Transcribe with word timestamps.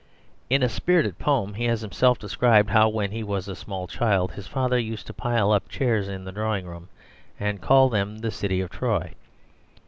In 0.49 0.63
a 0.63 0.67
spirited 0.67 1.19
poem 1.19 1.53
he 1.53 1.65
has 1.65 1.81
himself 1.81 2.17
described 2.17 2.71
how, 2.71 2.89
when 2.89 3.11
he 3.11 3.21
was 3.21 3.47
a 3.47 3.55
small 3.55 3.85
child, 3.85 4.31
his 4.31 4.47
father 4.47 4.79
used 4.79 5.05
to 5.05 5.13
pile 5.13 5.51
up 5.51 5.69
chairs 5.69 6.07
in 6.09 6.23
the 6.25 6.31
drawing 6.31 6.65
room 6.65 6.89
and 7.39 7.61
call 7.61 7.87
them 7.87 8.17
the 8.17 8.31
city 8.31 8.61
of 8.61 8.71
Troy. 8.71 9.13